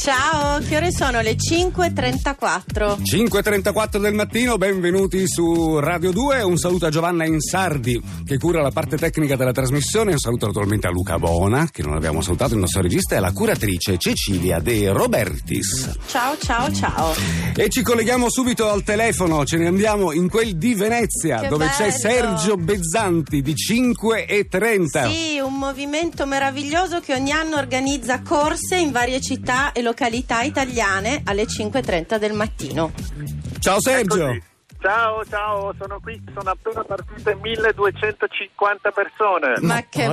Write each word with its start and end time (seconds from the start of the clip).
Ciao, 0.00 0.60
che 0.60 0.78
ore 0.78 0.92
sono? 0.92 1.20
Le 1.20 1.36
5.34. 1.36 3.02
5.34 3.02 3.98
del 3.98 4.14
mattino, 4.14 4.56
benvenuti 4.56 5.28
su 5.28 5.78
Radio 5.78 6.10
2. 6.10 6.40
Un 6.40 6.56
saluto 6.56 6.86
a 6.86 6.88
Giovanna 6.88 7.26
Insardi 7.26 8.00
che 8.24 8.38
cura 8.38 8.62
la 8.62 8.70
parte 8.70 8.96
tecnica 8.96 9.36
della 9.36 9.52
trasmissione. 9.52 10.12
Un 10.12 10.18
saluto 10.18 10.46
naturalmente 10.46 10.86
a 10.86 10.90
Luca 10.90 11.18
Bona, 11.18 11.68
che 11.70 11.82
non 11.82 11.96
abbiamo 11.96 12.22
salutato, 12.22 12.54
il 12.54 12.60
nostro 12.60 12.80
regista, 12.80 13.14
e 13.14 13.18
alla 13.18 13.32
curatrice 13.32 13.98
Cecilia 13.98 14.58
De 14.58 14.90
Robertis. 14.90 15.98
Ciao, 16.06 16.34
ciao, 16.38 16.72
ciao. 16.72 17.12
E 17.54 17.68
ci 17.68 17.82
colleghiamo 17.82 18.30
subito 18.30 18.70
al 18.70 18.82
telefono, 18.82 19.44
ce 19.44 19.58
ne 19.58 19.66
andiamo 19.66 20.12
in 20.12 20.30
quel 20.30 20.56
di 20.56 20.74
Venezia, 20.74 21.40
Che 21.40 21.48
dove 21.48 21.66
c'è 21.66 21.88
bello. 21.88 21.98
Sergio 21.98 22.56
Bezzanti 22.56 23.42
di 23.42 23.52
5.30. 23.52 25.10
Sì, 25.12 25.38
un 25.40 25.58
movimento 25.58 26.24
meraviglioso 26.24 27.00
che 27.00 27.12
ogni 27.12 27.32
anno 27.32 27.56
organizza 27.56 28.22
corse 28.22 28.76
in 28.76 28.92
varie 28.92 29.20
città 29.20 29.72
e 29.72 29.88
località 29.94 30.42
italiane 30.42 31.22
alle 31.24 31.44
5.30 31.44 32.16
del 32.16 32.32
mattino. 32.32 32.92
Ciao 33.58 33.80
Sergio. 33.80 34.28
Eccoci. 34.28 34.48
Ciao, 34.80 35.22
ciao, 35.28 35.74
sono 35.78 36.00
qui, 36.00 36.18
sono 36.34 36.48
appena 36.52 36.82
partite 36.84 37.34
1250 37.34 38.90
persone. 38.92 39.54
Ma 39.60 39.84
che, 39.90 40.08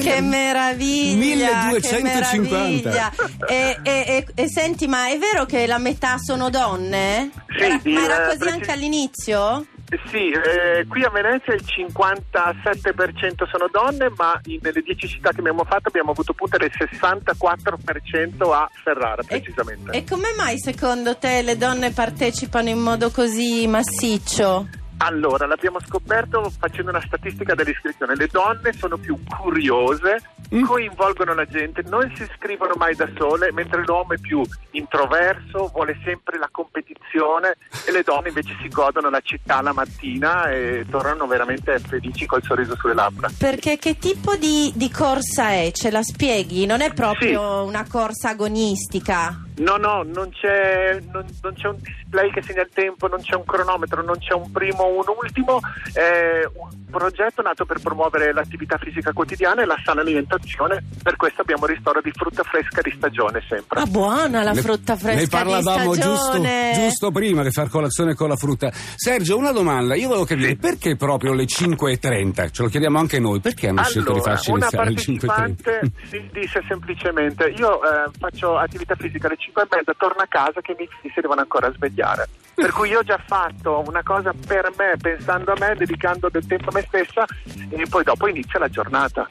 che 0.00 0.20
meraviglia! 0.20 1.64
1250. 1.64 2.30
Che 2.30 2.38
meraviglia. 2.38 3.12
E, 3.48 3.78
e- 3.82 4.04
e- 4.06 4.26
e 4.36 4.48
senti, 4.48 4.86
ma 4.86 5.08
è 5.08 5.18
vero 5.18 5.46
che 5.46 5.66
la 5.66 5.78
metà 5.78 6.16
sono 6.18 6.48
donne? 6.48 7.30
Sì, 7.48 7.64
Era- 7.64 7.80
ma 7.86 8.04
era 8.04 8.24
così 8.26 8.36
precis- 8.38 8.54
anche 8.54 8.70
all'inizio? 8.70 9.66
Sì, 10.10 10.30
eh, 10.30 10.86
qui 10.86 11.02
a 11.02 11.08
Venezia 11.08 11.54
il 11.54 11.64
57% 11.64 13.46
sono 13.50 13.68
donne, 13.70 14.10
ma 14.16 14.38
nelle 14.60 14.82
10 14.82 15.08
città 15.08 15.30
che 15.30 15.40
abbiamo 15.40 15.64
fatto 15.64 15.88
abbiamo 15.88 16.10
avuto 16.10 16.34
punte 16.34 16.58
del 16.58 16.70
64% 16.76 18.52
a 18.52 18.68
Ferrara, 18.82 19.22
precisamente. 19.22 19.92
E 19.92 20.04
come 20.04 20.34
mai 20.36 20.58
secondo 20.58 21.16
te 21.16 21.40
le 21.40 21.56
donne 21.56 21.92
partecipano 21.92 22.68
in 22.68 22.78
modo 22.80 23.10
così 23.10 23.66
massiccio? 23.66 24.68
Allora, 24.98 25.46
l'abbiamo 25.46 25.78
scoperto 25.80 26.50
facendo 26.58 26.90
una 26.90 27.00
statistica 27.00 27.54
dell'iscrizione. 27.54 28.16
Le 28.16 28.26
donne 28.30 28.72
sono 28.72 28.98
più 28.98 29.16
curiose, 29.24 30.20
Mm. 30.54 30.64
coinvolgono 30.64 31.34
la 31.34 31.44
gente, 31.44 31.82
non 31.88 32.10
si 32.14 32.22
iscrivono 32.22 32.72
mai 32.76 32.94
da 32.94 33.06
sole, 33.18 33.52
mentre 33.52 33.84
l'uomo 33.84 34.14
è 34.14 34.18
più 34.18 34.42
introverso, 34.70 35.70
vuole 35.74 35.98
sempre 36.02 36.38
la 36.38 36.48
competizione 36.50 36.96
e 37.86 37.90
le 37.92 38.02
donne 38.02 38.28
invece 38.28 38.54
si 38.60 38.68
godono 38.68 39.08
la 39.10 39.20
città 39.22 39.60
la 39.62 39.72
mattina 39.72 40.50
e 40.50 40.84
tornano 40.90 41.26
veramente 41.26 41.78
felici 41.78 42.26
col 42.26 42.42
sorriso 42.42 42.76
sulle 42.76 42.94
labbra. 42.94 43.30
Perché 43.36 43.78
che 43.78 43.98
tipo 43.98 44.36
di, 44.36 44.72
di 44.74 44.90
corsa 44.90 45.50
è? 45.50 45.70
Ce 45.72 45.90
la 45.90 46.02
spieghi? 46.02 46.66
Non 46.66 46.80
è 46.80 46.92
proprio 46.92 47.64
una 47.64 47.86
corsa 47.88 48.30
agonistica. 48.30 49.42
No, 49.58 49.76
no, 49.76 50.04
non 50.04 50.30
c'è, 50.30 51.00
non, 51.10 51.24
non 51.42 51.54
c'è 51.54 51.66
un 51.66 51.76
display 51.80 52.30
che 52.30 52.42
segna 52.42 52.62
il 52.62 52.70
tempo, 52.72 53.08
non 53.08 53.20
c'è 53.20 53.34
un 53.34 53.44
cronometro, 53.44 54.02
non 54.04 54.16
c'è 54.18 54.32
un 54.32 54.50
primo 54.52 54.82
o 54.84 54.98
un 54.98 55.16
ultimo. 55.20 55.58
È 55.92 56.42
un 56.54 56.68
progetto 56.88 57.42
nato 57.42 57.64
per 57.64 57.80
promuovere 57.80 58.32
l'attività 58.32 58.78
fisica 58.78 59.12
quotidiana 59.12 59.62
e 59.62 59.64
la 59.66 59.76
sana 59.84 60.02
alimentazione. 60.02 60.84
Per 61.02 61.16
questo 61.16 61.40
abbiamo 61.40 61.66
ristoro 61.66 62.00
di 62.00 62.12
frutta 62.12 62.44
fresca 62.44 62.80
di 62.82 62.92
stagione 62.96 63.42
sempre. 63.48 63.80
Ah, 63.80 63.86
buona 63.86 64.44
la 64.44 64.52
Ne- 64.52 64.60
frutta 64.62 64.96
fresca 64.96 65.20
Ne 65.20 65.26
parlavamo 65.26 65.94
di 65.94 66.00
giusto, 66.00 66.24
stagione. 66.24 66.72
giusto 66.74 66.97
prima 67.10 67.42
di 67.42 67.50
far 67.50 67.68
colazione 67.68 68.14
con 68.14 68.28
la 68.28 68.36
frutta. 68.36 68.70
Sergio, 68.72 69.36
una 69.36 69.52
domanda. 69.52 69.94
Io 69.94 70.08
volevo 70.08 70.24
capire 70.24 70.56
perché 70.56 70.96
proprio 70.96 71.32
le 71.32 71.44
5.30? 71.44 72.50
Ce 72.50 72.62
lo 72.62 72.68
chiediamo 72.68 72.98
anche 72.98 73.18
noi. 73.18 73.40
Perché 73.40 73.68
hanno 73.68 73.84
scelto 73.84 74.12
di 74.12 74.18
Allora, 74.18 74.34
farci 74.34 74.50
iniziare 74.50 74.86
alle 74.86 74.96
5.30? 74.96 75.26
partecipante 75.26 75.92
si 76.08 76.28
disse 76.32 76.62
semplicemente 76.66 77.54
io 77.56 77.80
eh, 77.82 78.10
faccio 78.18 78.56
attività 78.56 78.94
fisica 78.96 79.26
alle 79.26 79.36
5 79.38 79.62
e 79.62 79.66
mezza, 79.76 79.92
torno 79.96 80.22
a 80.22 80.26
casa 80.28 80.60
che 80.60 80.72
i 80.72 80.74
miei 80.76 80.88
figli 81.00 81.12
si 81.14 81.20
devono 81.20 81.40
ancora 81.40 81.72
svegliare. 81.72 82.28
Per 82.54 82.72
cui 82.72 82.88
io 82.88 82.98
ho 82.98 83.02
già 83.02 83.22
fatto 83.24 83.84
una 83.86 84.02
cosa 84.02 84.32
per 84.46 84.70
me, 84.76 84.96
pensando 85.00 85.52
a 85.52 85.56
me, 85.58 85.74
dedicando 85.76 86.28
del 86.28 86.44
tempo 86.46 86.70
a 86.70 86.72
me 86.74 86.84
stessa 86.88 87.24
e 87.70 87.86
poi 87.88 88.02
dopo 88.02 88.26
inizia 88.26 88.58
la 88.58 88.68
giornata. 88.68 89.28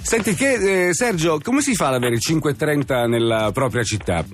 Senti, 0.00 0.34
che, 0.34 0.88
eh, 0.88 0.94
Sergio, 0.94 1.38
come 1.42 1.60
si 1.60 1.74
fa 1.74 1.88
ad 1.88 1.94
avere 1.94 2.16
5.30 2.16 3.06
nella 3.06 3.50
propria 3.52 3.82
città? 3.82 4.24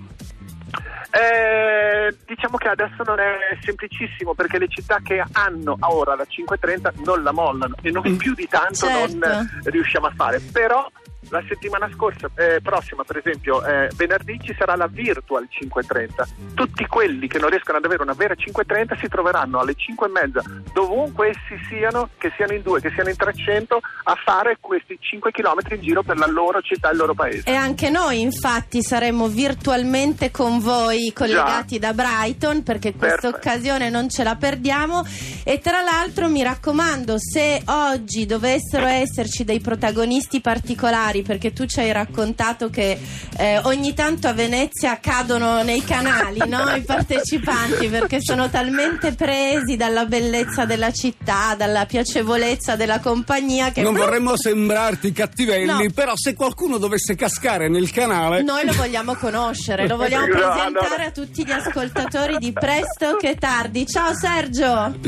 Eh, 1.16 2.14
diciamo 2.26 2.56
che 2.58 2.68
adesso 2.68 3.02
non 3.04 3.18
è 3.18 3.56
semplicissimo 3.62 4.34
perché 4.34 4.58
le 4.58 4.68
città 4.68 4.98
che 5.02 5.24
hanno 5.32 5.76
ora 5.80 6.14
la 6.14 6.26
5.30 6.28 7.04
non 7.04 7.22
la 7.22 7.32
mollano 7.32 7.74
e 7.80 7.90
noi 7.90 8.12
più 8.16 8.34
di 8.34 8.46
tanto 8.46 8.86
Certo. 8.86 9.16
non 9.16 9.60
riusciamo 9.64 10.06
a 10.06 10.12
fare. 10.14 10.40
Però 10.52 10.86
la 11.30 11.42
settimana 11.48 11.88
scorsa, 11.92 12.28
eh, 12.36 12.60
prossima 12.62 13.02
per 13.02 13.16
esempio, 13.16 13.64
eh, 13.64 13.88
venerdì 13.96 14.38
ci 14.42 14.54
sarà 14.56 14.76
la 14.76 14.86
virtual 14.86 15.48
5.30. 15.50 16.26
Tutti 16.54 16.86
quelli 16.86 17.26
che 17.26 17.38
non 17.38 17.50
riescono 17.50 17.78
ad 17.78 17.84
avere 17.84 18.02
una 18.02 18.12
vera 18.12 18.34
5.30 18.34 18.98
si 19.00 19.08
troveranno 19.08 19.58
alle 19.58 19.74
5.30 19.74 20.70
dovunque 20.72 21.30
essi 21.30 21.58
siano, 21.68 22.10
che 22.18 22.32
siano 22.36 22.52
in 22.52 22.62
due, 22.62 22.80
che 22.80 22.90
siano 22.90 23.08
in 23.08 23.16
300, 23.16 23.80
a 24.04 24.14
fare 24.24 24.58
questi 24.60 24.96
5 25.00 25.30
km 25.32 25.74
in 25.74 25.80
giro 25.80 26.02
per 26.02 26.16
la 26.16 26.26
loro 26.26 26.60
città 26.60 26.90
e 26.90 26.92
il 26.92 26.98
loro 26.98 27.14
paese. 27.14 27.50
E 27.50 27.54
anche 27.54 27.90
noi 27.90 28.20
infatti 28.20 28.82
saremo 28.82 29.26
virtualmente 29.26 30.30
con 30.30 30.60
voi 30.60 31.05
collegati 31.12 31.78
da 31.78 31.92
Brighton 31.92 32.62
perché 32.62 32.94
questa 32.94 33.28
occasione 33.28 33.90
non 33.90 34.08
ce 34.08 34.22
la 34.24 34.36
perdiamo 34.36 35.04
e 35.44 35.58
tra 35.60 35.80
l'altro 35.82 36.28
mi 36.28 36.42
raccomando 36.42 37.16
se 37.18 37.62
oggi 37.66 38.26
dovessero 38.26 38.86
esserci 38.86 39.44
dei 39.44 39.60
protagonisti 39.60 40.40
particolari 40.40 41.22
perché 41.22 41.52
tu 41.52 41.66
ci 41.66 41.80
hai 41.80 41.92
raccontato 41.92 42.70
che 42.70 42.98
eh, 43.38 43.58
ogni 43.64 43.94
tanto 43.94 44.28
a 44.28 44.32
Venezia 44.32 44.98
cadono 45.00 45.62
nei 45.62 45.84
canali 45.84 46.40
no? 46.48 46.70
i 46.76 46.82
partecipanti 46.82 47.88
perché 47.88 48.18
sono 48.20 48.48
talmente 48.50 49.12
presi 49.12 49.76
dalla 49.76 50.04
bellezza 50.06 50.64
della 50.64 50.92
città, 50.92 51.54
dalla 51.56 51.86
piacevolezza 51.86 52.76
della 52.76 53.00
compagnia 53.00 53.70
che 53.72 53.82
Non 53.82 53.94
vorremmo 53.94 54.36
sembrarti 54.36 55.12
cattivelli, 55.12 55.64
No. 55.66 55.90
però 55.94 56.12
se 56.16 56.34
qualcuno 56.34 56.78
dovesse 56.78 57.14
cascare 57.14 57.68
nel 57.68 57.90
canale... 57.90 58.42
Noi 58.42 58.64
lo 58.64 58.72
vogliamo 58.72 59.14
conoscere, 59.14 59.86
lo 59.88 59.96
vogliamo 59.98 60.26
No, 60.26 60.32
presentare 60.32 60.95
allora- 60.96 61.06
a 61.06 61.10
tutti 61.10 61.44
gli 61.44 61.50
ascoltatori 61.50 62.36
di 62.38 62.52
Presto 62.52 63.16
che 63.16 63.36
tardi. 63.36 63.86
Ciao 63.86 64.14
Sergio! 64.14 64.64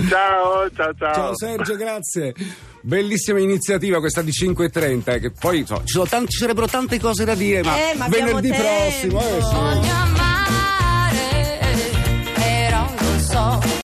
Ciao, 0.09 0.71
ciao, 0.75 0.95
ciao. 0.99 1.15
Ciao 1.15 1.37
Sergio, 1.37 1.77
grazie. 1.77 2.35
Bellissima 2.81 3.41
iniziativa 3.41 3.99
questa 3.99 4.23
di 4.23 4.31
5.30, 4.31 5.19
che 5.19 5.31
poi 5.33 5.59
insomma, 5.59 5.81
ci, 5.81 5.93
sono 5.95 6.07
tanti- 6.07 6.31
ci 6.33 6.39
sarebbero 6.39 6.67
tante 6.69 6.99
cose 7.01 7.25
da 7.25 7.35
dire, 7.35 7.63
ma, 7.63 7.77
Eh, 7.77 7.95
ma 7.97 8.09
venerdì 8.09 8.51
tempo. 8.51 9.19
prossimo... 9.19 9.21
eh, 9.21 9.43
sì. 9.43 10.28